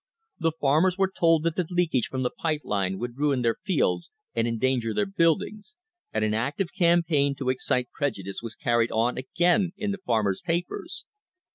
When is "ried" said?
8.79-8.89